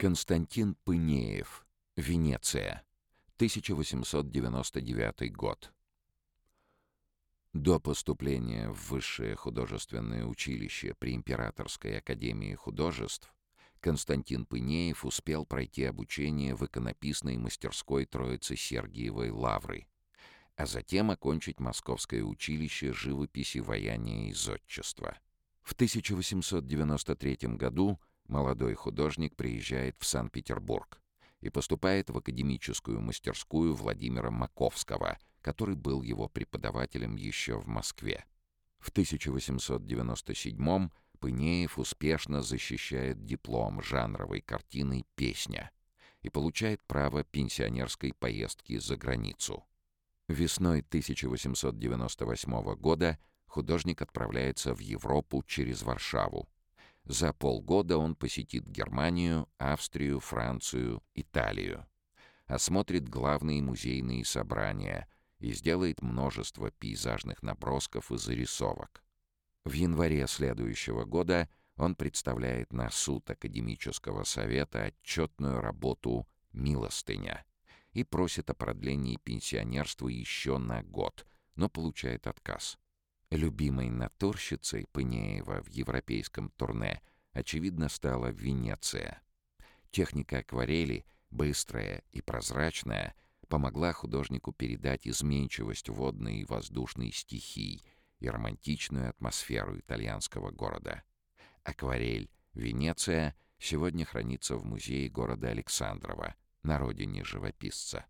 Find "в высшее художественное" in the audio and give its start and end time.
8.70-10.24